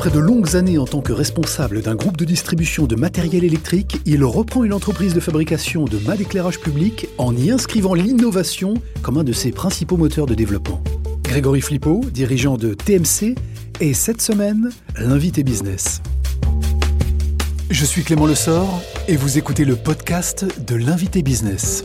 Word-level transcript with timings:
Après 0.00 0.10
de 0.10 0.18
longues 0.18 0.56
années 0.56 0.78
en 0.78 0.86
tant 0.86 1.02
que 1.02 1.12
responsable 1.12 1.82
d'un 1.82 1.94
groupe 1.94 2.16
de 2.16 2.24
distribution 2.24 2.86
de 2.86 2.96
matériel 2.96 3.44
électrique, 3.44 4.00
il 4.06 4.24
reprend 4.24 4.64
une 4.64 4.72
entreprise 4.72 5.12
de 5.12 5.20
fabrication 5.20 5.84
de 5.84 5.98
mâts 5.98 6.16
d'éclairage 6.16 6.58
public 6.58 7.06
en 7.18 7.36
y 7.36 7.50
inscrivant 7.50 7.92
l'innovation 7.92 8.72
comme 9.02 9.18
un 9.18 9.24
de 9.24 9.34
ses 9.34 9.52
principaux 9.52 9.98
moteurs 9.98 10.24
de 10.24 10.34
développement. 10.34 10.82
Grégory 11.22 11.60
Flippo, 11.60 12.00
dirigeant 12.14 12.56
de 12.56 12.72
TMC, 12.72 13.34
est 13.80 13.92
cette 13.92 14.22
semaine 14.22 14.70
l'invité 14.96 15.44
business. 15.44 16.00
Je 17.68 17.84
suis 17.84 18.02
Clément 18.02 18.24
Lessort 18.24 18.80
et 19.06 19.16
vous 19.16 19.36
écoutez 19.36 19.66
le 19.66 19.76
podcast 19.76 20.46
de 20.66 20.76
l'invité 20.76 21.22
business. 21.22 21.84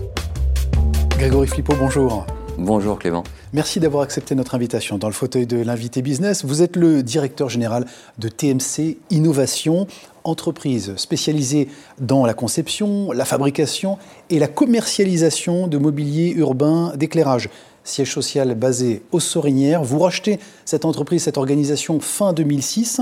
Grégory 1.18 1.48
Flippo, 1.48 1.76
bonjour. 1.78 2.26
Bonjour 2.58 2.98
Clément. 2.98 3.26
Merci 3.56 3.80
d'avoir 3.80 4.04
accepté 4.04 4.36
notre 4.36 4.54
invitation 4.54 4.98
dans 4.98 5.08
le 5.08 5.14
fauteuil 5.14 5.48
de 5.48 5.56
l'invité 5.56 6.02
business. 6.02 6.44
Vous 6.44 6.62
êtes 6.62 6.76
le 6.76 7.02
directeur 7.02 7.48
général 7.48 7.86
de 8.20 8.28
TMC 8.28 8.98
Innovation, 9.12 9.88
entreprise 10.26 10.94
spécialisée 10.98 11.70
dans 11.98 12.26
la 12.26 12.34
conception, 12.34 13.14
la 13.14 13.24
fabrication 13.24 13.98
et 14.30 14.40
la 14.40 14.50
commercialisation 14.50 15.70
de 15.70 15.78
mobilier 15.78 16.32
urbain 16.32 16.92
d'éclairage. 16.98 17.50
Siège 17.86 18.12
social 18.12 18.54
basé 18.56 19.04
aux 19.14 19.22
Sorinières. 19.22 19.86
Vous 19.86 20.00
rachetez 20.00 20.38
cette 20.66 20.84
entreprise, 20.84 21.24
cette 21.24 21.38
organisation 21.38 22.02
fin 22.02 22.34
2006. 22.34 23.00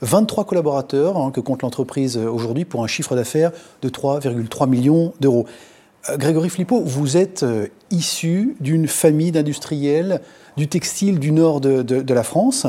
23 0.00 0.46
collaborateurs 0.46 1.16
hein, 1.16 1.30
que 1.30 1.40
compte 1.40 1.62
l'entreprise 1.62 2.16
aujourd'hui 2.16 2.64
pour 2.64 2.82
un 2.82 2.88
chiffre 2.88 3.14
d'affaires 3.14 3.52
de 3.82 3.88
3,3 3.88 4.68
millions 4.68 5.12
d'euros. 5.20 5.46
Euh, 6.08 6.16
Grégory 6.16 6.48
Flippo, 6.48 6.80
vous 6.80 7.16
êtes 7.16 7.42
euh, 7.42 7.68
issu 7.90 8.56
d'une 8.60 8.88
famille 8.88 9.32
d'industriels 9.32 10.20
du 10.56 10.68
textile 10.68 11.18
du 11.18 11.32
nord 11.32 11.60
de, 11.60 12.12
la 12.12 12.22
France. 12.22 12.66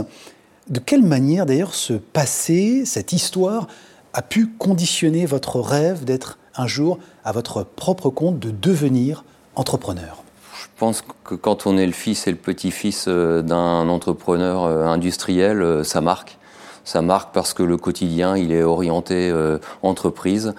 De 0.70 0.80
quelle 0.80 1.04
manière 1.04 1.46
d'ailleurs 1.46 1.74
ce 1.74 1.94
passé, 1.94 2.84
cette 2.86 3.12
histoire, 3.12 3.68
a 4.14 4.22
pu 4.22 4.48
conditionner 4.48 5.26
votre 5.26 5.60
rêve 5.60 6.06
d'être 6.06 6.38
un 6.56 6.68
jour 6.68 7.00
à 7.26 7.32
votre 7.32 7.64
propre 7.64 8.10
compte, 8.10 8.40
de 8.40 8.52
devenir 8.52 9.26
entrepreneur? 9.56 10.24
Je 10.62 10.68
pense 10.78 11.04
que 11.24 11.36
quand 11.36 11.66
on 11.66 11.78
est 11.78 11.86
le 11.86 11.92
fils 11.92 12.28
et 12.28 12.32
le 12.32 12.38
petit-fils 12.38 13.06
euh, 13.08 13.42
d'un 13.42 13.90
entrepreneur 13.90 14.64
industriel, 14.88 15.84
ça 15.84 16.02
marque. 16.02 16.38
Ça 16.86 17.02
marque 17.02 17.34
parce 17.34 17.54
que 17.54 17.64
le 17.64 17.78
quotidien, 17.78 18.38
il 18.38 18.52
est 18.52 18.64
orienté 18.64 19.34
entreprise. 19.84 20.54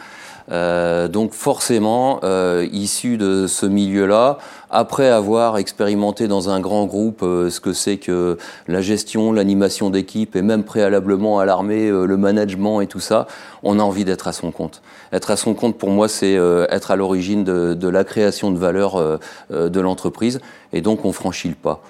Euh, 0.51 1.09
donc 1.09 1.33
forcément, 1.33 2.21
euh, 2.23 2.67
issu 2.71 3.17
de 3.17 3.47
ce 3.47 3.65
milieu-là, 3.65 4.39
après 4.71 5.09
avoir 5.09 5.57
expérimenté 5.57 6.29
dans 6.29 6.51
un 6.51 6.61
grand 6.61 6.85
groupe 6.85 7.23
euh, 7.23 7.49
ce 7.49 7.61
que 7.61 7.73
c'est 7.73 7.97
que 7.97 8.37
la 8.69 8.81
gestion, 8.83 9.33
l'animation 9.33 9.89
d'équipe 9.89 10.37
et 10.37 10.43
même 10.43 10.65
préalablement 10.65 11.39
à 11.39 11.47
l'armée, 11.47 11.89
le 11.89 12.17
management 12.17 12.81
et 12.81 12.87
tout 12.87 13.01
ça, 13.01 13.27
on 13.63 13.79
a 13.79 13.83
envie 13.83 14.05
d'être 14.05 14.29
à 14.29 14.33
son 14.33 14.51
compte. 14.51 14.83
Être 15.13 15.31
à 15.31 15.37
son 15.37 15.55
compte, 15.55 15.79
pour 15.79 15.91
moi, 15.91 16.09
c'est 16.09 16.35
être 16.71 16.91
à 16.91 16.97
l'origine 16.97 17.45
de, 17.45 17.75
de, 17.75 17.89
la 17.89 18.05
création 18.05 18.51
de 18.51 18.59
valeur 18.59 19.19
de 19.51 19.81
l'entreprise 19.81 20.41
et 20.73 20.81
donc 20.81 21.05
on 21.05 21.13
franchit 21.13 21.49
le 21.49 21.55
pas. 21.55 21.83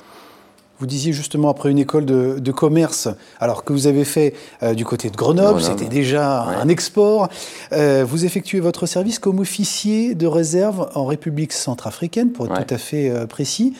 Vous 0.80 0.86
disiez 0.86 1.12
justement 1.12 1.50
après 1.50 1.70
une 1.70 1.78
école 1.78 2.04
de, 2.04 2.52
commerce, 2.52 3.08
alors 3.38 3.64
que 3.64 3.72
vous 3.72 3.86
avez 3.86 4.04
fait 4.04 4.34
euh, 4.62 4.74
du 4.74 4.84
côté 4.84 5.08
de 5.08 5.16
Grenoble, 5.16 5.62
c'était 5.62 5.86
déjà 5.86 6.42
un 6.42 6.68
export. 6.68 7.28
Euh, 7.72 8.04
vous 8.06 8.24
effectuez 8.24 8.58
votre 8.58 8.86
service 8.86 9.20
comme 9.20 9.38
officier 9.38 10.14
de 10.14 10.26
réserve 10.26 10.88
en 10.94 11.06
République 11.06 11.52
centrafricaine, 11.52 12.32
pour 12.32 12.46
être 12.46 12.66
tout 12.66 12.74
à 12.74 12.78
fait 12.78 13.08
euh, 13.08 13.26
précis. 13.26 13.74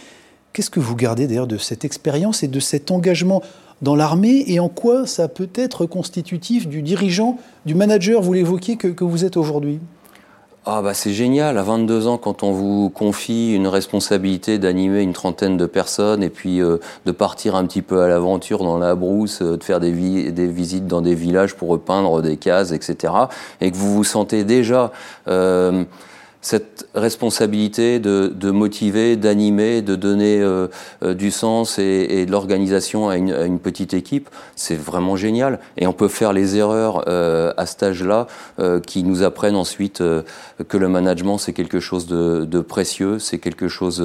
Qu'est-ce 0.53 0.71
que 0.71 0.81
vous 0.81 0.95
gardez 0.95 1.27
d'ailleurs 1.27 1.49
de 1.49 1.59
cette 1.59 1.85
expérience 1.85 2.45
et 2.45 2.49
de 2.49 2.61
cet 2.61 2.93
engagement 2.93 3.43
dans 3.83 3.97
l'armée 3.97 4.45
et 4.47 4.61
en 4.61 4.69
quoi 4.69 5.05
ça 5.07 5.27
peut 5.27 5.51
être 5.57 5.87
constitutif 5.87 6.69
du 6.69 6.81
dirigeant, 6.81 7.39
du 7.67 7.75
manager, 7.75 8.23
vous 8.23 8.33
l'évoquiez, 8.33 8.77
que 8.77 9.03
vous 9.03 9.25
êtes 9.25 9.37
aujourd'hui? 9.37 9.81
Ah 10.67 10.81
bah 10.81 10.95
c'est 10.95 11.13
génial, 11.13 11.59
à 11.59 11.63
22 11.63 12.07
ans 12.07 12.17
quand 12.17 12.43
on 12.43 12.53
vous 12.53 12.89
confie 12.89 13.53
une 13.55 13.67
responsabilité 13.67 14.59
d'animer 14.59 15.03
une 15.03 15.13
trentaine 15.13 15.59
de 15.59 15.67
personnes 15.67 16.23
et 16.23 16.31
puis 16.31 16.63
euh, 16.63 16.79
de 17.05 17.13
partir 17.13 17.55
un 17.55 17.67
petit 17.67 17.83
peu 17.83 18.01
à 18.01 18.09
l'aventure 18.09 18.65
dans 18.65 18.79
la 18.79 18.95
brousse, 18.95 19.43
euh, 19.43 19.59
de 19.59 19.63
faire 19.63 19.79
des, 19.79 19.93
visites 19.93 20.87
dans 20.87 21.03
des 21.03 21.15
villages 21.15 21.55
pour 21.55 21.69
repeindre 21.69 22.23
des 22.23 22.39
cases, 22.39 22.73
etc. 22.73 23.13
Et 23.61 23.71
que 23.71 23.77
vous 23.77 23.95
vous 23.95 24.05
sentez 24.05 24.45
déjà... 24.45 24.91
Euh, 25.29 25.85
cette 26.45 26.87
responsabilité 26.95 28.01
de, 28.01 28.31
de 28.35 28.51
motiver, 28.51 29.17
d'animer, 29.17 29.81
de 29.81 29.97
donner 29.97 30.43
euh, 30.43 30.69
euh, 31.03 31.15
du 31.15 31.31
sens 31.31 31.79
et, 31.79 32.07
et 32.11 32.27
de 32.27 32.31
l'organisation 32.31 33.09
à 33.09 33.15
à 33.15 33.47
une, 33.47 33.59
petite 33.59 33.95
équipe, 33.95 34.29
c'est 34.57 34.77
vraiment 34.77 35.17
génial. 35.17 35.61
Et 35.77 35.87
on 35.87 35.93
peut 35.93 36.09
faire 36.09 36.33
les 36.33 36.57
erreurs 36.57 37.05
euh, 37.09 37.53
à 37.57 37.67
cet 37.67 37.83
âge-là 37.83 38.27
euh, 38.59 38.81
qui 38.81 39.03
nous 39.05 39.23
apprennent 39.23 39.57
ensuite 39.57 40.01
euh, 40.01 40.23
que 40.69 40.77
le 40.77 40.89
management 40.89 41.39
c'est 41.39 41.53
quelque 41.53 41.81
chose 41.81 42.07
de, 42.07 42.45
de 42.45 42.61
précieux, 42.61 43.19
c'est 43.19 43.39
quelque 43.39 43.69
chose 43.69 43.99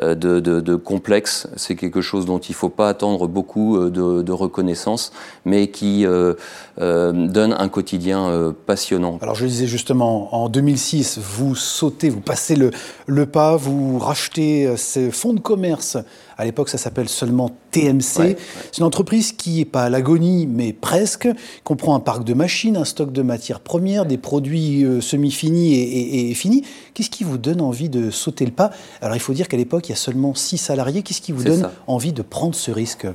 de, 0.00 0.40
de 0.40 0.76
complexe, 0.76 1.48
c'est 1.56 1.76
quelque 1.76 2.00
chose 2.00 2.26
dont 2.26 2.38
il 2.38 2.52
ne 2.52 2.56
faut 2.56 2.68
pas 2.68 2.88
attendre 2.88 3.26
beaucoup 3.28 3.78
de, 3.78 4.32
reconnaissance, 4.32 5.12
mais 5.44 5.68
qui 5.68 6.06
donne 6.06 7.52
un 7.58 7.68
quotidien 7.68 8.54
passionnant. 8.66 9.18
Alors 9.20 9.34
je 9.34 9.46
disais 9.46 9.66
justement, 9.66 10.34
en 10.34 10.48
2006, 10.48 11.18
vous 11.18 11.54
sautez, 11.60 12.08
vous 12.08 12.20
passez 12.20 12.56
le, 12.56 12.70
le 13.06 13.26
pas, 13.26 13.56
vous 13.56 13.98
rachetez 13.98 14.66
euh, 14.66 14.76
ces 14.76 15.10
fonds 15.10 15.32
de 15.32 15.40
commerce. 15.40 15.96
À 16.36 16.44
l'époque, 16.44 16.68
ça 16.68 16.78
s'appelle 16.78 17.08
seulement 17.08 17.50
TMC. 17.70 18.36
C'est 18.72 18.78
une 18.78 18.84
entreprise 18.84 19.32
qui 19.32 19.58
n'est 19.58 19.64
pas 19.64 19.84
à 19.84 19.88
l'agonie, 19.90 20.46
mais 20.46 20.72
presque, 20.72 21.28
comprend 21.64 21.94
un 21.94 22.00
parc 22.00 22.24
de 22.24 22.34
machines, 22.34 22.76
un 22.76 22.84
stock 22.84 23.12
de 23.12 23.22
matières 23.22 23.60
premières, 23.60 24.06
des 24.06 24.18
produits 24.18 24.84
euh, 24.84 25.00
semi-finis 25.00 25.74
et, 25.74 26.34
finis. 26.34 26.64
Qu'est-ce 26.94 27.10
qui 27.10 27.24
vous 27.24 27.38
donne 27.38 27.60
envie 27.60 27.88
de 27.88 28.10
sauter 28.10 28.46
le 28.46 28.52
pas? 28.52 28.70
Alors, 29.02 29.16
il 29.16 29.20
faut 29.20 29.34
dire 29.34 29.48
qu'à 29.48 29.56
l'époque, 29.56 29.88
il 29.88 29.92
y 29.92 29.94
a 29.94 29.96
seulement 29.96 30.34
six 30.34 30.58
salariés. 30.58 31.02
Qu'est-ce 31.02 31.20
qui 31.20 31.32
vous 31.32 31.44
donne 31.44 31.68
envie 31.86 32.12
de 32.12 32.22
prendre 32.22 32.54
ce 32.54 32.70
risque? 32.70 33.06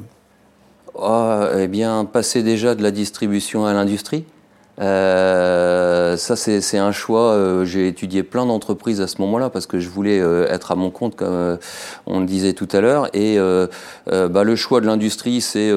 Oh, 0.94 1.45
Eh 1.57 1.67
bien, 1.67 2.06
passer 2.06 2.44
déjà 2.44 2.75
de 2.75 2.83
la 2.83 2.91
distribution 2.91 3.66
à 3.66 3.73
l'industrie. 3.73 4.25
Euh, 4.79 5.84
ça, 6.18 6.36
c'est 6.36 6.78
un 6.78 6.92
choix. 6.92 7.32
Euh, 7.32 7.66
j'ai 7.66 7.88
étudié 7.88 8.24
plein 8.24 8.46
d'entreprises 8.46 9.02
à 9.02 9.08
ce 9.08 9.22
moment-là 9.22 9.50
parce 9.50 9.66
que 9.66 9.80
je 9.80 9.90
voulais 9.90 10.20
euh, 10.20 10.48
être 10.50 10.72
à 10.72 10.76
mon 10.76 10.92
compte, 10.92 11.16
comme 11.16 11.34
euh, 11.34 11.58
on 12.06 12.20
le 12.20 12.26
disait 12.26 12.54
tout 12.54 12.68
à 12.72 12.82
l'heure. 12.82 13.10
Et 13.14 13.38
bah, 14.08 14.44
le 14.44 14.56
choix 14.56 14.82
de 14.82 14.86
l'industrie, 14.86 15.42
c'est 15.42 15.72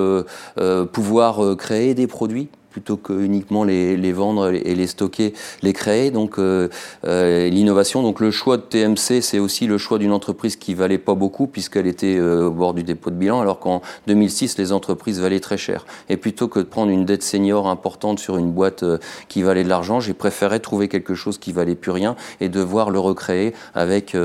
pouvoir 0.93 1.57
créer 1.57 1.95
des 1.95 2.07
produits 2.07 2.49
plutôt 2.71 2.97
que 2.97 3.13
uniquement 3.13 3.65
les, 3.65 3.97
les, 3.97 4.13
vendre 4.13 4.51
et 4.53 4.75
les 4.75 4.87
stocker, 4.87 5.35
les 5.63 5.73
créer. 5.73 6.11
Donc 6.11 6.39
euh, 6.39 6.69
euh, 7.07 7.49
l'innovation, 7.49 8.03
donc 8.03 8.21
le 8.21 8.31
choix 8.31 8.57
de 8.57 8.63
TMC, 8.63 9.21
c'est 9.23 9.39
aussi 9.39 9.67
le 9.67 9.79
choix 9.79 9.99
d'une 9.99 10.13
entreprise 10.13 10.57
qui 10.57 10.75
valait 10.75 10.99
pas 10.99 11.15
beaucoup 11.15 11.47
puisqu'elle 11.47 11.87
était 11.87 12.17
euh, 12.17 12.47
au 12.47 12.51
bord 12.51 12.75
du 12.75 12.83
dépôt 12.83 13.11
de 13.11 13.17
bilan, 13.17 13.41
alors 13.41 13.59
qu'en 13.59 13.83
2006 14.07 14.59
les 14.59 14.73
entreprises 14.73 15.21
valaient 15.21 15.41
très 15.41 15.57
cher. 15.57 15.87
Et 16.09 16.17
plutôt 16.17 16.49
que 16.49 16.61
de 16.61 16.65
prendre 16.65 16.91
une 16.91 17.05
dette 17.05 17.23
senior 17.23 17.69
importante 17.69 18.19
sur 18.19 18.37
une 18.37 18.53
boîte 18.53 18.83
euh, 18.83 18.99
qui 19.29 19.43
valait 19.43 19.65
de 19.65 19.69
l'argent, 19.69 20.01
j'ai 20.01 20.15
préféré 20.15 20.61
trouver 20.61 20.89
quelque 20.89 21.15
chose 21.15 21.39
qui 21.39 21.53
valait 21.53 21.75
plus 21.75 21.91
rien 21.91 22.17
et 22.41 22.49
devoir 22.49 22.91
le 22.91 22.99
recréer 22.99 23.55
avec 23.75 24.17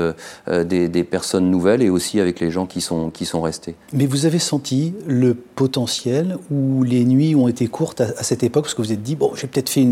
des, 0.48 0.88
des, 0.88 1.04
personnes 1.04 1.50
nouvelles 1.50 1.82
et 1.82 1.90
aussi 1.90 2.20
avec 2.20 2.40
les 2.40 2.50
gens 2.50 2.66
qui 2.66 2.80
sont 2.80 3.10
qui 3.10 3.24
sont 3.24 3.42
restés. 3.42 3.74
Mais 3.92 4.06
vous 4.06 4.26
avez 4.26 4.38
senti 4.38 4.94
le 5.06 5.34
potentiel 5.34 6.38
où 6.50 6.82
les 6.82 7.04
nuits 7.04 7.34
ont 7.34 7.48
été 7.48 7.66
courtes 7.66 8.00
à 8.00 8.22
cette 8.22 8.43
époque 8.44 8.64
Parce 8.64 8.74
que 8.74 8.82
vous 8.82 8.92
êtes 8.92 9.02
dit, 9.02 9.16
bon, 9.16 9.32
j'ai 9.34 9.46
peut-être 9.46 9.68
fait 9.68 9.82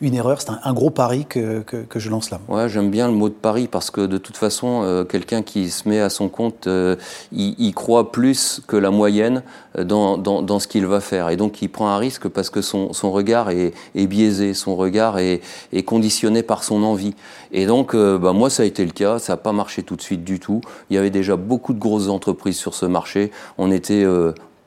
une, 0.00 0.14
erreur, 0.14 0.40
c'est 0.40 0.50
un, 0.50 0.72
gros 0.72 0.90
pari 0.90 1.24
que, 1.26 1.60
que, 1.60 1.98
je 1.98 2.10
lance 2.10 2.30
là. 2.30 2.40
Ouais, 2.48 2.68
j'aime 2.68 2.90
bien 2.90 3.06
le 3.06 3.14
mot 3.14 3.28
de 3.28 3.34
pari 3.34 3.68
parce 3.68 3.90
que 3.90 4.02
de 4.02 4.18
toute 4.18 4.36
façon, 4.36 4.82
euh, 4.82 5.04
quelqu'un 5.04 5.42
qui 5.42 5.70
se 5.70 5.88
met 5.88 6.00
à 6.00 6.10
son 6.10 6.28
compte, 6.28 6.66
euh, 6.66 6.96
il, 7.32 7.72
croit 7.74 8.12
plus 8.12 8.60
que 8.66 8.76
la 8.76 8.90
moyenne 8.90 9.42
euh, 9.78 9.84
dans, 9.84 10.18
dans, 10.18 10.42
dans 10.42 10.58
ce 10.58 10.68
qu'il 10.68 10.86
va 10.86 11.00
faire. 11.00 11.30
Et 11.30 11.36
donc, 11.36 11.62
il 11.62 11.68
prend 11.68 11.88
un 11.88 11.98
risque 11.98 12.28
parce 12.28 12.50
que 12.50 12.62
son, 12.62 12.92
son 12.92 13.10
regard 13.12 13.50
est, 13.50 13.72
biaisé, 13.94 14.54
son 14.54 14.76
regard 14.76 15.18
est, 15.18 15.40
conditionné 15.84 16.42
par 16.42 16.64
son 16.64 16.82
envie. 16.82 17.14
Et 17.52 17.66
donc, 17.66 17.94
bah, 17.94 18.32
moi, 18.32 18.50
ça 18.50 18.62
a 18.62 18.66
été 18.66 18.84
le 18.84 18.92
cas. 18.92 19.18
Ça 19.18 19.34
n'a 19.34 19.36
pas 19.36 19.52
marché 19.52 19.82
tout 19.82 19.96
de 19.96 20.02
suite 20.02 20.24
du 20.24 20.38
tout. 20.38 20.60
Il 20.90 20.96
y 20.96 20.98
avait 20.98 21.10
déjà 21.10 21.36
beaucoup 21.36 21.72
de 21.72 21.78
grosses 21.78 22.08
entreprises 22.08 22.56
sur 22.56 22.74
ce 22.74 22.86
marché. 22.86 23.30
On 23.58 23.70
était 23.70 24.04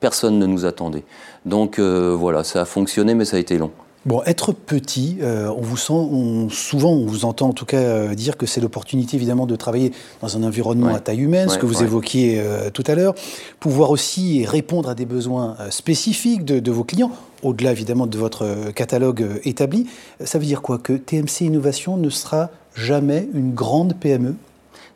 personne 0.00 0.38
ne 0.38 0.46
nous 0.46 0.64
attendait. 0.64 1.04
Donc 1.44 1.78
euh, 1.78 2.14
voilà, 2.18 2.44
ça 2.44 2.62
a 2.62 2.64
fonctionné, 2.64 3.14
mais 3.14 3.24
ça 3.24 3.36
a 3.36 3.40
été 3.40 3.58
long. 3.58 3.70
Bon, 4.04 4.22
être 4.24 4.52
petit, 4.52 5.18
euh, 5.20 5.48
on 5.48 5.62
vous 5.62 5.76
sent, 5.76 6.54
souvent 6.54 6.90
on 6.90 7.06
vous 7.06 7.24
entend 7.24 7.48
en 7.48 7.52
tout 7.52 7.64
cas 7.64 7.78
euh, 7.78 8.14
dire 8.14 8.36
que 8.36 8.46
c'est 8.46 8.60
l'opportunité 8.60 9.16
évidemment 9.16 9.46
de 9.46 9.56
travailler 9.56 9.90
dans 10.22 10.36
un 10.36 10.44
environnement 10.44 10.94
à 10.94 11.00
taille 11.00 11.22
humaine, 11.22 11.48
ce 11.48 11.58
que 11.58 11.66
vous 11.66 11.82
évoquiez 11.82 12.40
tout 12.72 12.84
à 12.86 12.94
l'heure, 12.94 13.16
pouvoir 13.58 13.90
aussi 13.90 14.46
répondre 14.46 14.88
à 14.88 14.94
des 14.94 15.06
besoins 15.06 15.56
spécifiques 15.70 16.44
de, 16.44 16.60
de, 16.60 16.70
vos 16.70 16.84
clients, 16.84 17.10
au-delà 17.42 17.72
évidemment 17.72 18.06
de 18.06 18.16
votre 18.16 18.70
catalogue 18.76 19.40
établi. 19.42 19.88
Ça 20.24 20.38
veut 20.38 20.46
dire 20.46 20.62
quoi? 20.62 20.78
Que 20.78 20.92
TMC 20.92 21.40
Innovation 21.40 21.96
ne 21.96 22.10
sera 22.10 22.50
jamais 22.76 23.28
une 23.34 23.54
grande 23.54 23.94
PME 23.98 24.36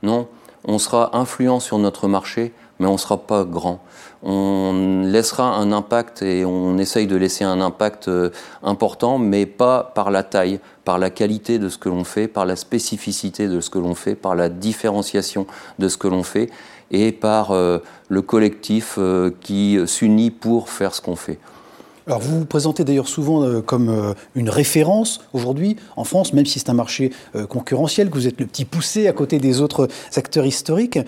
Non, 0.05 0.29
on 0.63 0.79
sera 0.79 1.19
influent 1.19 1.59
sur 1.59 1.79
notre 1.79 2.07
marché 2.07 2.53
mais 2.81 2.87
on 2.87 2.95
ne 2.95 2.99
sera 2.99 3.19
pas 3.19 3.45
grand. 3.45 3.79
On 4.23 5.03
laissera 5.07 5.57
un 5.57 5.73
impact 5.73 6.23
et 6.23 6.45
on 6.45 6.77
essaye 6.77 7.07
de 7.07 7.17
laisser 7.17 7.45
un 7.45 7.61
impact 7.61 8.09
euh, 8.09 8.31
important, 8.63 9.19
mais 9.19 9.47
pas 9.47 9.93
par 9.95 10.11
la 10.11 10.23
taille, 10.23 10.61
par 10.85 10.99
la 10.99 11.09
qualité 11.09 11.59
de 11.59 11.71
ce 11.71 11.79
que 11.79 11.89
l'on 11.89 12.05
fait, 12.05 12.29
par 12.29 12.45
la 12.45 12.57
spécificité 12.57 13.49
de 13.49 13.61
ce 13.61 13.71
que 13.71 13.79
l'on 13.79 13.95
fait, 13.95 14.15
par 14.15 14.35
la 14.35 14.51
différenciation 14.51 15.47
de 15.79 15.89
ce 15.89 15.97
que 15.97 16.09
l'on 16.09 16.23
fait 16.23 16.51
et 16.91 17.13
par 17.13 17.53
euh, 17.53 17.79
le 18.09 18.21
collectif 18.21 18.97
euh, 18.99 19.31
qui 19.41 19.79
s'unit 19.87 20.31
pour 20.31 20.69
faire 20.69 20.95
ce 20.95 21.01
qu'on 21.01 21.17
fait. 21.17 21.39
Alors 22.07 22.21
vous 22.21 22.41
vous 22.41 22.47
présentez 22.47 22.85
d'ailleurs 22.85 23.09
souvent 23.09 23.43
euh, 23.43 23.61
comme 23.61 23.89
euh, 23.89 24.15
une 24.35 24.49
référence 24.49 25.21
aujourd'hui 25.33 25.77
en 25.97 26.05
France, 26.05 26.33
même 26.33 26.47
si 26.47 26.59
c'est 26.59 26.71
un 26.71 26.75
marché 26.75 27.13
euh, 27.37 27.47
concurrentiel, 27.47 28.09
que 28.09 28.15
vous 28.15 28.27
êtes 28.27 28.41
le 28.41 28.47
petit 28.47 28.65
poussé 28.65 29.07
à 29.07 29.13
côté 29.13 29.39
des 29.39 29.61
autres 29.61 29.89
acteurs 30.17 30.47
historiques. 30.47 30.99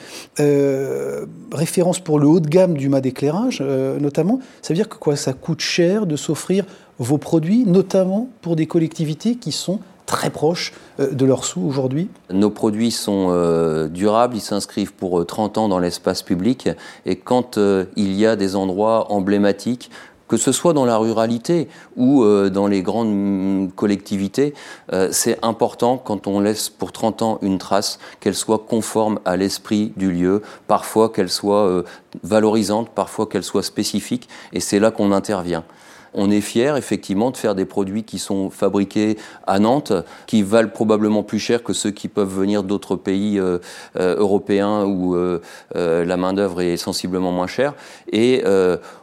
référence 1.53 1.99
pour 1.99 2.19
le 2.19 2.27
haut 2.27 2.41
de 2.41 2.49
gamme 2.49 2.75
du 2.75 2.89
mat 2.89 3.01
d'éclairage 3.01 3.61
notamment. 3.63 4.41
Ça 4.63 4.73
veut 4.73 4.77
dire 4.77 4.89
que 4.89 4.97
quoi 4.97 5.17
Ça 5.17 5.33
coûte 5.33 5.61
cher 5.61 6.07
de 6.07 6.17
s'offrir 6.17 6.65
vos 6.99 7.19
produits, 7.19 7.65
notamment 7.67 8.29
pour 8.41 8.57
des 8.57 8.67
collectivités 8.67 9.37
qui 9.37 9.53
sont 9.53 9.81
très 10.07 10.31
proches 10.31 10.73
de 10.99 11.25
leurs 11.25 11.45
sous 11.45 11.63
aujourd'hui? 11.63 12.09
Nos 12.31 12.51
produits 12.51 12.91
sont 12.91 13.89
durables, 13.89 14.37
ils 14.37 14.41
s'inscrivent 14.41 14.93
pour 14.93 15.25
30 15.25 15.59
ans 15.59 15.69
dans 15.69 15.79
l'espace 15.79 16.23
public 16.23 16.69
et 17.07 17.17
quand 17.17 17.59
il 17.97 18.13
y 18.13 18.27
a 18.27 18.37
des 18.37 18.57
endroits 18.57 19.11
emblématiques 19.13 19.91
que 20.33 20.39
ce 20.39 20.51
soit 20.51 20.73
dans 20.73 20.87
la 20.87 20.97
ruralité 20.97 21.69
ou 21.95 22.23
euh, 22.23 22.49
dans 22.49 22.67
les 22.67 22.81
grandes 22.81 23.71
collectivités, 23.77 24.55
euh, 24.95 25.11
c'est 25.13 25.39
important 25.45 25.99
quand 25.99 26.27
on 26.27 26.41
laisse 26.41 26.71
pour 26.71 26.91
30 26.91 27.21
ans 27.21 27.39
une 27.43 27.59
trace, 27.59 27.99
qu'elle 28.19 28.35
soit 28.35 28.61
conforme 28.61 29.21
à 29.27 29.37
l'esprit 29.37 29.93
du 29.99 30.11
lieu, 30.11 30.41
parfois 30.69 31.11
qu'elle 31.11 31.29
soit 31.29 31.67
euh, 31.67 31.83
valorisante, 32.23 32.89
parfois 32.95 33.27
qu'elle 33.27 33.43
soit 33.43 33.63
spécifique, 33.63 34.27
et 34.55 34.61
c'est 34.61 34.79
là 34.79 34.91
qu'on 34.91 35.13
intervient. 35.13 35.65
On 36.15 36.31
est 36.31 36.41
fier 36.41 36.77
effectivement 36.77 37.31
de 37.31 37.37
faire 37.37 37.55
des 37.55 37.65
produits 37.65 38.05
qui 38.05 38.19
sont 38.19 38.51
fabriqués 38.51 39.17
à 39.47 39.59
Nantes, 39.59 39.93
qui 40.27 40.43
valent 40.43 40.69
probablement 40.69 41.23
plus 41.23 41.39
cher 41.39 41.63
que 41.63 41.73
ceux 41.73 41.91
qui 41.91 42.09
peuvent 42.09 42.33
venir 42.33 42.63
d'autres 42.63 42.97
pays 42.97 43.39
euh, 43.39 43.59
euh, 43.97 44.17
européens 44.17 44.85
où 44.85 45.15
euh, 45.15 45.41
la 45.75 46.17
main 46.17 46.33
d'œuvre 46.33 46.61
est 46.61 46.77
sensiblement 46.77 47.33
moins 47.33 47.47
chère. 47.47 47.75
Et 48.11 48.43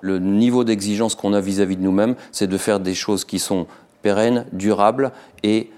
le 0.01 0.19
niveau 0.19 0.63
d'exigence 0.63 1.15
qu'on 1.15 1.33
a 1.33 1.41
vis-à-vis 1.41 1.75
-vis 1.75 1.79
de 1.79 1.83
nous-mêmes, 1.83 2.15
c'est 2.31 2.47
de 2.47 2.57
faire 2.57 2.79
des 2.79 2.93
choses 2.93 3.25
qui 3.25 3.39
sont 3.39 3.67
pérennes, 4.01 4.45
durables 4.53 5.11
et 5.43 5.69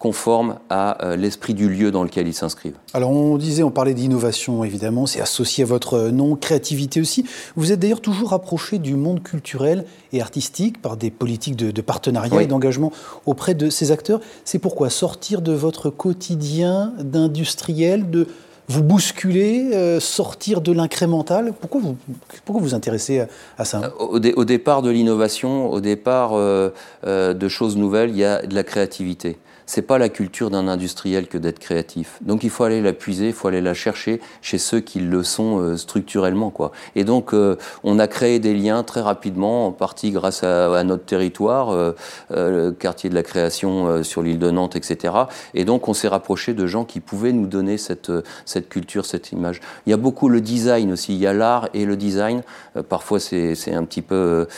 conforme 0.00 0.56
à 0.70 1.04
euh, 1.04 1.14
l'esprit 1.14 1.52
du 1.52 1.68
lieu 1.68 1.90
dans 1.90 2.02
lequel 2.02 2.26
ils 2.26 2.34
s'inscrivent. 2.34 2.78
Alors 2.94 3.10
on 3.10 3.36
disait, 3.36 3.62
on 3.62 3.70
parlait 3.70 3.92
d'innovation 3.92 4.64
évidemment, 4.64 5.04
c'est 5.04 5.20
associé 5.20 5.62
à 5.62 5.66
votre 5.66 6.08
nom, 6.08 6.36
créativité 6.36 7.02
aussi. 7.02 7.26
Vous 7.54 7.70
êtes 7.70 7.80
d'ailleurs 7.80 8.00
toujours 8.00 8.30
rapproché 8.30 8.78
du 8.78 8.96
monde 8.96 9.22
culturel 9.22 9.84
et 10.14 10.22
artistique 10.22 10.80
par 10.80 10.96
des 10.96 11.10
politiques 11.10 11.54
de, 11.54 11.80
partenariat 11.82 12.42
et 12.42 12.46
d'engagement 12.46 12.92
auprès 13.26 13.54
de 13.54 13.68
ces 13.68 13.92
acteurs. 13.92 14.20
C'est 14.46 14.58
pourquoi 14.58 14.88
sortir 14.88 15.42
de 15.42 15.52
votre 15.52 15.90
quotidien 15.90 16.94
d'industriel, 16.98 18.08
de 18.08 18.26
vous 18.68 18.82
bousculer, 18.82 19.72
euh, 19.74 20.00
sortir 20.00 20.62
de 20.62 20.72
l'incrémental 20.72 21.52
Pourquoi 21.60 21.82
vous 21.82 21.96
pourquoi 22.46 22.62
vous 22.62 22.74
intéressez 22.74 23.26
à, 23.58 23.64
ça? 23.66 23.92
Au, 23.98 24.16
au, 24.16 24.44
départ 24.46 24.80
de 24.80 24.88
l'innovation, 24.88 25.70
au 25.70 25.80
départ 25.82 26.30
euh, 26.32 26.70
de 27.04 27.48
choses 27.48 27.76
nouvelles, 27.76 28.10
il 28.10 28.16
y 28.16 28.24
a 28.24 28.46
de 28.46 28.54
la 28.54 28.64
créativité 28.64 29.36
c'est 29.70 29.82
pas 29.82 29.98
la 29.98 30.08
culture 30.08 30.50
d'un 30.50 30.66
industriel 30.66 31.28
que 31.28 31.38
d'être 31.38 31.60
créatif. 31.60 32.18
Donc 32.22 32.42
il 32.42 32.50
faut 32.50 32.64
aller 32.64 32.82
la 32.82 32.92
puiser, 32.92 33.28
il 33.28 33.32
faut 33.32 33.46
aller 33.46 33.60
la 33.60 33.72
chercher 33.72 34.20
chez 34.42 34.58
ceux 34.58 34.80
qui 34.80 34.98
le 34.98 35.22
sont 35.22 35.60
euh, 35.60 35.76
structurellement, 35.76 36.50
quoi. 36.50 36.72
Et 36.96 37.04
donc 37.04 37.32
euh, 37.32 37.54
on 37.84 38.00
a 38.00 38.08
créé 38.08 38.40
des 38.40 38.52
liens 38.52 38.82
très 38.82 39.00
rapidement, 39.00 39.68
en 39.68 39.70
partie 39.70 40.10
grâce 40.10 40.42
à, 40.42 40.82
notre 40.82 41.04
territoire, 41.04 41.70
euh, 41.70 41.92
le 42.30 42.72
quartier 42.72 43.10
de 43.10 43.14
la 43.14 43.22
création 43.22 44.02
sur 44.02 44.22
l'île 44.22 44.40
de 44.40 44.50
Nantes, 44.50 44.74
etc. 44.74 45.14
Et 45.54 45.64
donc 45.64 45.86
on 45.86 45.94
s'est 45.94 46.08
rapproché 46.08 46.52
de 46.52 46.66
gens 46.66 46.84
qui 46.84 46.98
pouvaient 46.98 47.32
nous 47.32 47.46
donner 47.46 47.78
cette 47.78 48.10
cette 48.46 48.68
culture, 48.68 49.06
cette 49.06 49.30
image. 49.30 49.60
Il 49.86 49.90
y 49.90 49.92
a 49.92 49.96
beaucoup 49.96 50.28
le 50.28 50.40
design 50.40 50.90
aussi. 50.90 51.14
Il 51.14 51.20
y 51.20 51.28
a 51.28 51.32
l'art 51.32 51.68
et 51.74 51.84
le 51.84 51.96
design. 51.96 52.42
parfois 52.88 53.20
c'est 53.20 53.72
un 53.72 53.84
petit 53.84 54.02
peu 54.02 54.48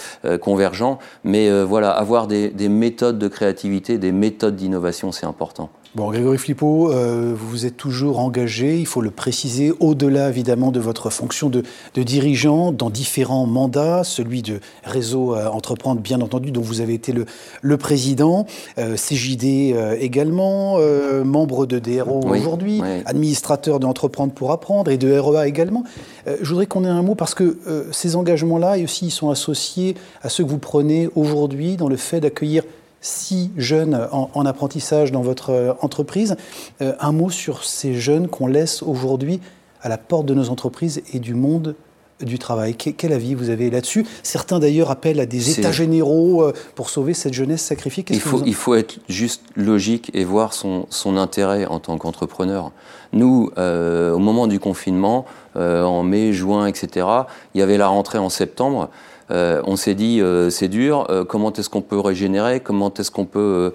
convergent, 0.40 0.98
mais 1.24 1.50
voilà, 1.64 1.90
avoir 1.90 2.26
des, 2.26 2.48
des 2.48 2.70
méthodes 2.70 3.18
de 3.18 3.28
créativité, 3.28 3.98
des 3.98 4.12
méthodes 4.12 4.56
d'innovation 4.56 5.01
c'est 5.10 5.26
important. 5.26 5.70
Bon, 5.94 6.10
Grégory 6.10 6.38
Flippo, 6.38 6.90
euh, 6.90 7.34
vous 7.36 7.66
êtes 7.66 7.76
toujours 7.76 8.18
engagé, 8.18 8.78
il 8.78 8.86
faut 8.86 9.02
le 9.02 9.10
préciser, 9.10 9.74
au-delà 9.78 10.30
évidemment 10.30 10.70
de 10.70 10.80
votre 10.80 11.10
fonction 11.10 11.50
de, 11.50 11.64
dirigeant 11.94 12.72
dans 12.72 12.88
différents 12.88 13.44
mandats, 13.44 14.02
celui 14.02 14.40
de 14.40 14.60
Réseau 14.84 15.34
euh, 15.34 15.48
Entreprendre 15.48 16.00
bien 16.00 16.22
entendu, 16.22 16.50
dont 16.50 16.62
vous 16.62 16.80
avez 16.80 16.94
été 16.94 17.12
le, 17.12 17.76
président, 17.76 18.46
euh, 18.78 18.96
CJD 18.96 19.74
également, 20.00 20.78
membre 21.24 21.66
de 21.66 21.78
DRO 21.78 22.20
aujourd'hui, 22.26 22.80
administrateur 23.04 23.80
d'Entreprendre 23.80 24.32
pour 24.32 24.52
apprendre 24.52 24.90
et 24.90 24.96
de 24.96 25.12
REA 25.18 25.46
également. 25.46 25.84
je 26.26 26.48
voudrais 26.48 26.66
qu'on 26.66 26.84
ait 26.84 26.88
un 26.88 27.02
mot 27.02 27.14
parce 27.14 27.34
que 27.34 27.58
ces 27.90 28.16
engagements-là, 28.16 28.76
aussi, 28.82 29.06
ils 29.06 29.10
sont 29.10 29.30
associés 29.30 29.96
à 30.22 30.28
ceux 30.28 30.44
que 30.44 30.48
vous 30.48 30.58
prenez 30.58 31.08
aujourd'hui 31.14 31.76
dans 31.76 31.88
le 31.88 31.96
fait 31.96 32.20
d'accueillir 32.20 32.62
si 33.02 33.50
jeunes 33.56 34.08
en, 34.12 34.46
apprentissage 34.46 35.12
dans 35.12 35.20
votre 35.20 35.50
euh, 35.50 35.72
entreprise. 35.82 36.36
Euh, 36.80 36.94
un 37.00 37.12
mot 37.12 37.28
sur 37.28 37.64
ces 37.64 37.94
jeunes 37.94 38.28
qu'on 38.28 38.46
laisse 38.46 38.82
aujourd'hui 38.82 39.40
à 39.82 39.88
la 39.88 39.98
porte 39.98 40.24
de 40.24 40.34
nos 40.34 40.48
entreprises 40.48 41.02
et 41.12 41.18
du 41.18 41.34
monde 41.34 41.74
du 42.20 42.38
travail. 42.38 42.76
quel 42.76 43.12
avis 43.12 43.34
vous 43.34 43.50
avez 43.50 43.68
là-dessus? 43.68 44.06
Certains 44.22 44.60
d'ailleurs 44.60 44.92
appellent 44.92 45.18
à 45.18 45.26
des 45.26 45.58
états 45.58 45.72
généraux 45.72 46.44
euh, 46.44 46.52
pour 46.76 46.88
sauver 46.88 47.14
cette 47.14 47.34
jeunesse 47.34 47.62
sacrifiée. 47.62 48.04
Il 48.10 48.20
faut, 48.20 48.40
il 48.46 48.54
faut 48.54 48.76
être 48.76 49.00
juste 49.08 49.42
logique 49.56 50.08
et 50.14 50.22
voir 50.22 50.52
son, 50.52 50.86
son 50.88 51.16
intérêt 51.16 51.66
en 51.66 51.80
tant 51.80 51.98
qu'entrepreneur. 51.98 52.70
Nous, 53.12 53.50
au 53.56 54.18
moment 54.18 54.46
du 54.46 54.60
confinement, 54.60 55.26
en 55.56 56.02
mai, 56.04 56.32
juin, 56.32 56.66
etc., 56.66 57.06
il 57.54 57.58
y 57.58 57.62
avait 57.62 57.76
la 57.76 57.88
rentrée 57.88 58.18
en 58.18 58.30
septembre. 58.30 58.88
Euh, 59.32 59.62
on 59.64 59.76
s'est 59.76 59.94
dit 59.94 60.20
euh, 60.20 60.50
c'est 60.50 60.68
dur, 60.68 61.06
euh, 61.10 61.24
comment 61.24 61.52
est-ce 61.52 61.70
qu'on 61.70 61.80
peut 61.80 61.98
régénérer, 61.98 62.60
comment 62.60 62.92
est-ce 62.92 63.10
qu'on 63.10 63.24
peut 63.24 63.72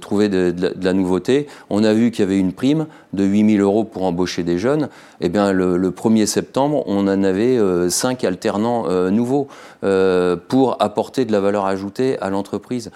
trouver 0.00 0.28
de, 0.28 0.54
la 0.80 0.92
nouveauté. 0.92 1.46
On 1.70 1.84
a 1.84 1.92
vu 1.92 2.10
qu'il 2.10 2.20
y 2.20 2.28
avait 2.28 2.38
une 2.38 2.52
prime 2.52 2.86
de 3.12 3.24
8000 3.24 3.60
euros 3.60 3.84
pour 3.84 4.04
embaucher 4.04 4.42
des 4.42 4.58
jeunes. 4.58 4.88
Eh 5.20 5.28
bien, 5.28 5.52
le, 5.52 5.90
1er 5.90 6.26
septembre, 6.26 6.82
on 6.86 7.08
en 7.08 7.22
avait 7.22 7.58
5 7.90 8.24
alternants 8.24 8.88
nouveaux 9.10 9.48
pour 10.48 10.76
apporter 10.80 11.24
de 11.24 11.32
la 11.32 11.40
valeur 11.40 11.66
ajoutée 11.66 12.18
à 12.20 12.30
l'entreprise. 12.30 12.90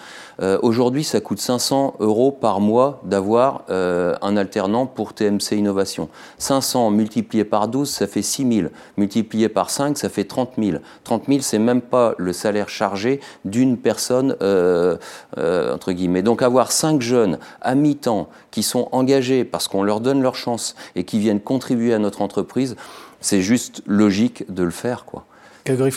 Aujourd'hui, 0.61 1.03
ça 1.03 1.19
coûte 1.19 1.39
500 1.39 1.95
euros 1.99 2.31
par 2.31 2.59
mois 2.59 3.01
d'avoir 3.03 3.63
un 3.69 4.37
alternant 4.37 4.85
pour 4.85 5.13
TMC 5.13 5.53
Innovation. 5.53 6.09
500 6.37 6.91
multiplié 6.91 7.43
par 7.43 7.67
12, 7.67 7.89
ça 7.89 8.07
fait 8.07 8.21
6000. 8.21 8.71
Multiplié 8.97 9.49
par 9.49 9.69
5, 9.69 9.97
ça 9.97 10.09
fait 10.09 10.25
30 10.25 10.51
000. 10.57 10.77
30 11.03 11.23
000, 11.27 11.41
c'est 11.43 11.59
même 11.59 11.81
pas 11.81 12.15
le 12.17 12.33
salaire 12.33 12.69
chargé 12.69 13.19
d'une 13.45 13.77
personne, 13.77 14.35
euh, 14.41 14.97
euh, 15.37 15.73
entre 15.73 15.91
guillemets. 15.91 16.23
Donc 16.23 16.41
avoir 16.41 16.71
cinq 16.71 17.01
jeunes 17.01 17.37
à 17.61 17.75
mi-temps 17.75 18.29
qui 18.51 18.63
sont 18.63 18.89
engagés 18.91 19.43
parce 19.43 19.67
qu'on 19.67 19.83
leur 19.83 19.99
donne 19.99 20.21
leur 20.21 20.35
chance 20.35 20.75
et 20.95 21.03
qui 21.03 21.19
viennent 21.19 21.41
contribuer 21.41 21.93
à 21.93 21.99
notre 21.99 22.21
entreprise, 22.21 22.75
c'est 23.21 23.41
juste 23.41 23.83
logique 23.85 24.51
de 24.51 24.63
le 24.63 24.71
faire, 24.71 25.05
quoi. 25.05 25.25
Grégory 25.65 25.93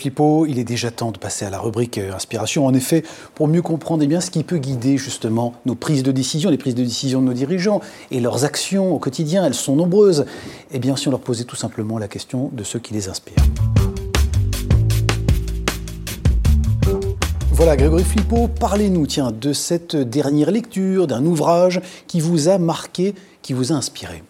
il 0.48 0.60
est 0.60 0.64
déjà 0.64 0.92
temps 0.92 1.10
de 1.10 1.18
passer 1.18 1.44
à 1.44 1.50
la 1.50 1.58
rubrique 1.58 1.98
euh, 1.98 2.14
inspiration. 2.14 2.66
En 2.66 2.74
effet, 2.74 3.02
pour 3.34 3.48
mieux 3.48 3.62
comprendre 3.62 4.04
eh 4.04 4.06
bien, 4.06 4.20
ce 4.20 4.30
qui 4.30 4.44
peut 4.44 4.58
guider 4.58 4.96
justement 4.96 5.54
nos 5.66 5.74
prises 5.74 6.04
de 6.04 6.12
décision, 6.12 6.50
les 6.50 6.58
prises 6.58 6.76
de 6.76 6.84
décision 6.84 7.20
de 7.20 7.26
nos 7.26 7.32
dirigeants 7.32 7.80
et 8.12 8.20
leurs 8.20 8.44
actions 8.44 8.94
au 8.94 9.00
quotidien, 9.00 9.44
elles 9.44 9.54
sont 9.54 9.74
nombreuses. 9.74 10.24
Eh 10.70 10.78
bien, 10.78 10.94
si 10.94 11.08
on 11.08 11.10
leur 11.10 11.20
posait 11.20 11.44
tout 11.44 11.56
simplement 11.56 11.98
la 11.98 12.06
question 12.06 12.50
de 12.52 12.62
ce 12.62 12.78
qui 12.78 12.94
les 12.94 13.08
inspire. 13.08 13.34
Voilà, 17.56 17.74
Grégory 17.74 18.04
Flippo, 18.04 18.48
parlez-nous 18.48 19.06
tiens, 19.06 19.32
de 19.32 19.54
cette 19.54 19.96
dernière 19.96 20.50
lecture, 20.50 21.06
d'un 21.06 21.24
ouvrage 21.24 21.80
qui 22.06 22.20
vous 22.20 22.50
a 22.50 22.58
marqué, 22.58 23.14
qui 23.40 23.54
vous 23.54 23.72
a 23.72 23.76
inspiré. 23.76 24.22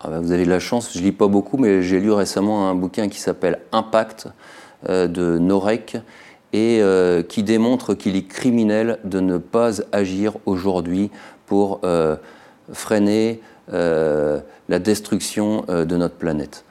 Ah 0.00 0.08
bah, 0.08 0.18
vous 0.18 0.32
avez 0.32 0.44
de 0.44 0.50
la 0.50 0.58
chance, 0.58 0.90
je 0.92 0.98
lis 0.98 1.12
pas 1.12 1.28
beaucoup, 1.28 1.56
mais 1.56 1.84
j'ai 1.84 2.00
lu 2.00 2.10
récemment 2.10 2.68
un 2.68 2.74
bouquin 2.74 3.08
qui 3.08 3.20
s'appelle 3.20 3.60
Impact 3.70 4.26
euh, 4.88 5.06
de 5.06 5.38
Norek 5.38 5.98
et 6.52 6.80
euh, 6.82 7.22
qui 7.22 7.44
démontre 7.44 7.94
qu'il 7.94 8.16
est 8.16 8.26
criminel 8.26 8.98
de 9.04 9.20
ne 9.20 9.38
pas 9.38 9.80
agir 9.92 10.36
aujourd'hui 10.44 11.12
pour 11.46 11.78
euh, 11.84 12.16
freiner 12.72 13.40
la 13.68 14.78
destruction 14.80 15.64
de 15.68 15.96
notre 15.96 16.16
planète. 16.16 16.64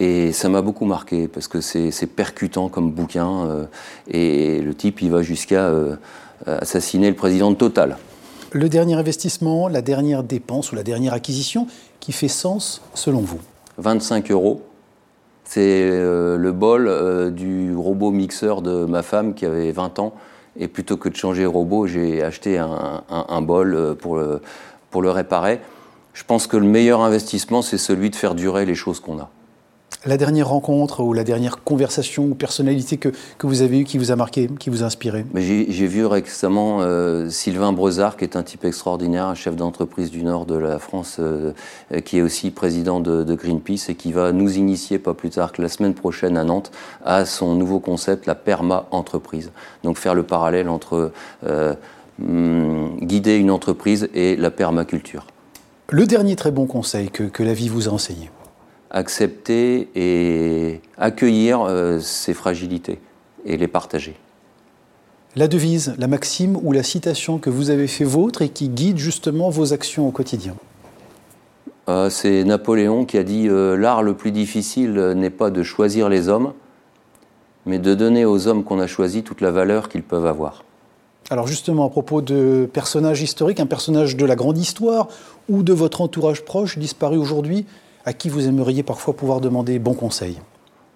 Et 0.00 0.32
ça 0.32 0.48
m'a 0.48 0.62
beaucoup 0.62 0.86
marqué 0.86 1.28
parce 1.28 1.46
que 1.46 1.60
c'est 1.60 2.06
percutant 2.06 2.70
comme 2.70 2.90
bouquin. 2.90 3.44
Euh, 3.46 3.64
et 4.10 4.60
le 4.62 4.74
type, 4.74 5.02
il 5.02 5.10
va 5.10 5.20
jusqu'à 5.20 5.66
euh, 5.66 5.96
assassiner 6.46 7.10
le 7.10 7.16
président 7.16 7.50
de 7.50 7.56
Total. 7.56 7.98
Le 8.52 8.70
dernier 8.70 8.94
investissement, 8.94 9.68
la 9.68 9.82
dernière 9.82 10.24
dépense 10.24 10.72
ou 10.72 10.74
la 10.74 10.82
dernière 10.82 11.12
acquisition 11.12 11.66
qui 12.00 12.12
fait 12.12 12.28
sens 12.28 12.80
selon 12.94 13.20
vous? 13.20 13.40
25 13.76 14.30
euros 14.30 14.62
C'est 15.44 15.88
le 15.90 16.52
bol 16.52 17.32
du 17.34 17.76
robot 17.76 18.10
mixeur 18.10 18.62
de 18.62 18.86
ma 18.86 19.02
femme 19.02 19.34
qui 19.34 19.44
avait 19.44 19.70
20 19.70 19.98
ans. 19.98 20.14
Et 20.58 20.66
plutôt 20.66 20.96
que 20.96 21.08
de 21.08 21.14
changer 21.14 21.46
robot, 21.46 21.86
j'ai 21.86 22.24
acheté 22.24 22.58
un, 22.58 23.42
bol 23.42 23.96
pour 24.00 24.16
le, 24.16 24.40
pour 24.90 25.02
le 25.02 25.10
réparer. 25.10 25.60
Je 26.12 26.24
pense 26.24 26.46
que 26.46 26.56
le 26.56 26.66
meilleur 26.66 27.02
investissement, 27.02 27.62
c'est 27.62 27.78
celui 27.78 28.10
de 28.10 28.16
faire 28.16 28.34
durer 28.34 28.66
les 28.66 28.74
choses 28.74 28.98
qu'on 28.98 29.18
a. 29.18 29.30
La 30.06 30.16
dernière 30.16 30.48
rencontre 30.48 31.00
ou 31.00 31.12
la 31.12 31.24
dernière 31.24 31.62
conversation 31.62 32.24
ou 32.24 32.34
personnalité 32.34 32.96
que, 32.96 33.10
que 33.36 33.46
vous 33.46 33.60
avez 33.60 33.80
eue 33.80 33.84
qui 33.84 33.98
vous 33.98 34.10
a 34.10 34.16
marqué, 34.16 34.48
qui 34.58 34.70
vous 34.70 34.82
a 34.82 34.86
inspiré? 34.86 35.26
J'ai 35.34 35.86
vu 35.86 36.06
récemment 36.06 36.78
euh, 36.80 37.28
Sylvain 37.28 37.74
Brezard, 37.74 38.16
qui 38.16 38.24
est 38.24 38.34
un 38.34 38.42
type 38.42 38.64
extraordinaire, 38.64 39.26
un 39.26 39.34
chef 39.34 39.56
d'entreprise 39.56 40.10
du 40.10 40.22
nord 40.22 40.46
de 40.46 40.56
la 40.56 40.78
France, 40.78 41.18
euh, 41.20 41.52
qui 42.02 42.16
est 42.16 42.22
aussi 42.22 42.50
président 42.50 43.00
de, 43.00 43.34
Greenpeace 43.34 43.90
et 43.90 43.94
qui 43.94 44.12
va 44.12 44.32
nous 44.32 44.56
initier, 44.56 44.98
pas 44.98 45.12
plus 45.12 45.28
tard 45.28 45.52
que 45.52 45.60
la 45.60 45.68
semaine 45.68 45.92
prochaine 45.92 46.38
à 46.38 46.44
Nantes, 46.44 46.70
à 47.04 47.26
son 47.26 47.54
nouveau 47.54 47.78
concept, 47.78 48.24
la 48.24 48.34
perma-entreprise. 48.34 49.50
Donc 49.84 49.98
faire 49.98 50.14
le 50.14 50.22
parallèle 50.22 50.70
entre 50.70 51.12
euh, 51.46 51.74
hmm, 52.18 53.00
guider 53.02 53.36
une 53.36 53.50
entreprise 53.50 54.08
et 54.14 54.34
la 54.36 54.50
permaculture. 54.50 55.26
Le 55.90 56.06
dernier 56.06 56.36
très 56.36 56.52
bon 56.52 56.64
conseil 56.64 57.10
que, 57.10 57.24
que 57.24 57.42
la 57.42 57.52
vie 57.52 57.68
vous 57.68 57.86
a 57.86 57.92
enseigné 57.92 58.30
accepter 58.90 59.88
et 59.94 60.80
accueillir 60.98 61.62
euh, 61.62 62.00
ces 62.00 62.34
fragilités 62.34 62.98
et 63.44 63.56
les 63.56 63.68
partager. 63.68 64.14
La 65.36 65.46
devise, 65.46 65.94
la 65.98 66.08
maxime 66.08 66.58
ou 66.62 66.72
la 66.72 66.82
citation 66.82 67.38
que 67.38 67.50
vous 67.50 67.70
avez 67.70 67.86
fait 67.86 68.04
vôtre 68.04 68.42
et 68.42 68.48
qui 68.48 68.68
guide 68.68 68.98
justement 68.98 69.48
vos 69.48 69.72
actions 69.72 70.08
au 70.08 70.10
quotidien 70.10 70.56
euh, 71.88 72.10
C'est 72.10 72.42
Napoléon 72.42 73.04
qui 73.04 73.16
a 73.16 73.22
dit 73.22 73.48
euh, 73.48 73.76
L'art 73.76 74.02
le 74.02 74.14
plus 74.14 74.32
difficile 74.32 74.92
n'est 75.14 75.30
pas 75.30 75.50
de 75.50 75.62
choisir 75.62 76.08
les 76.08 76.28
hommes, 76.28 76.52
mais 77.64 77.78
de 77.78 77.94
donner 77.94 78.24
aux 78.24 78.48
hommes 78.48 78.64
qu'on 78.64 78.80
a 78.80 78.88
choisis 78.88 79.22
toute 79.22 79.40
la 79.40 79.52
valeur 79.52 79.88
qu'ils 79.88 80.02
peuvent 80.02 80.26
avoir. 80.26 80.64
Alors 81.30 81.46
justement, 81.46 81.86
à 81.86 81.90
propos 81.90 82.22
de 82.22 82.68
personnages 82.72 83.22
historiques, 83.22 83.60
un 83.60 83.66
personnage 83.66 84.16
de 84.16 84.26
la 84.26 84.34
grande 84.34 84.58
histoire 84.58 85.06
ou 85.48 85.62
de 85.62 85.72
votre 85.72 86.00
entourage 86.00 86.44
proche 86.44 86.76
disparu 86.76 87.18
aujourd'hui, 87.18 87.66
à 88.04 88.12
qui 88.12 88.28
vous 88.28 88.46
aimeriez 88.46 88.82
parfois 88.82 89.14
pouvoir 89.14 89.40
demander 89.40 89.78
bon 89.78 89.94
conseil 89.94 90.38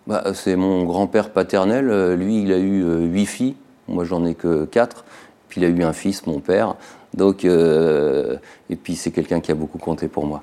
bah, 0.06 0.24
C'est 0.34 0.56
mon 0.56 0.84
grand-père 0.84 1.30
paternel. 1.30 1.90
Euh, 1.90 2.16
lui, 2.16 2.42
il 2.42 2.52
a 2.52 2.58
eu 2.58 2.82
euh, 2.82 3.00
huit 3.06 3.26
filles. 3.26 3.56
Moi, 3.88 4.04
j'en 4.04 4.24
ai 4.24 4.34
que 4.34 4.64
quatre. 4.64 5.04
Puis 5.48 5.60
il 5.60 5.64
a 5.64 5.68
eu 5.68 5.82
un 5.82 5.92
fils, 5.92 6.26
mon 6.26 6.40
père. 6.40 6.76
Donc, 7.14 7.44
euh, 7.44 8.36
et 8.70 8.76
puis 8.76 8.96
c'est 8.96 9.10
quelqu'un 9.10 9.40
qui 9.40 9.52
a 9.52 9.54
beaucoup 9.54 9.78
compté 9.78 10.08
pour 10.08 10.26
moi. 10.26 10.42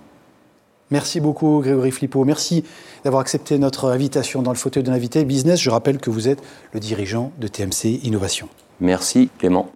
Merci 0.90 1.22
beaucoup, 1.22 1.62
Grégory 1.62 1.92
Flippo. 1.92 2.26
Merci 2.26 2.66
d'avoir 3.04 3.22
accepté 3.22 3.58
notre 3.58 3.90
invitation 3.90 4.42
dans 4.42 4.52
le 4.52 4.58
fauteuil 4.58 4.84
de 4.84 4.92
l'invité 4.92 5.24
business. 5.24 5.60
Je 5.60 5.70
rappelle 5.70 6.00
que 6.00 6.10
vous 6.10 6.28
êtes 6.28 6.42
le 6.74 6.80
dirigeant 6.82 7.32
de 7.40 7.48
TMC 7.48 8.02
Innovation. 8.04 8.50
Merci, 8.82 9.30
Clément. 9.38 9.70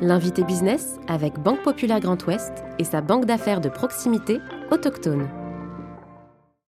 L'invité 0.00 0.42
business 0.42 0.96
avec 1.08 1.38
Banque 1.38 1.62
Populaire 1.62 2.00
Grand 2.00 2.26
Ouest 2.26 2.52
et 2.78 2.84
sa 2.84 3.02
banque 3.02 3.26
d'affaires 3.26 3.60
de 3.60 3.68
proximité 3.68 4.38
autochtone. 4.70 5.28